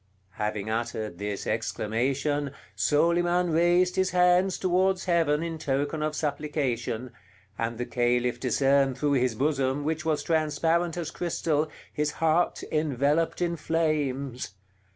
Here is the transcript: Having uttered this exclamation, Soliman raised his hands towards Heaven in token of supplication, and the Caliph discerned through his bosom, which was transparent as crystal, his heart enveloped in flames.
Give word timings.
Having 0.39 0.67
uttered 0.71 1.19
this 1.19 1.45
exclamation, 1.45 2.53
Soliman 2.75 3.51
raised 3.51 3.97
his 3.97 4.09
hands 4.09 4.57
towards 4.57 5.05
Heaven 5.05 5.43
in 5.43 5.59
token 5.59 6.01
of 6.01 6.15
supplication, 6.15 7.11
and 7.55 7.77
the 7.77 7.85
Caliph 7.85 8.39
discerned 8.39 8.97
through 8.97 9.13
his 9.13 9.35
bosom, 9.35 9.83
which 9.83 10.03
was 10.03 10.23
transparent 10.23 10.97
as 10.97 11.11
crystal, 11.11 11.69
his 11.93 12.13
heart 12.13 12.63
enveloped 12.71 13.43
in 13.43 13.55
flames. 13.55 14.55